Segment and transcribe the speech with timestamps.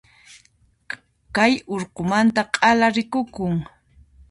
[1.35, 3.55] Kay urqumanta k'ala rikukun.